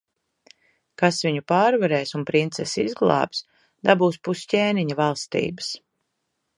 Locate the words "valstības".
5.05-5.75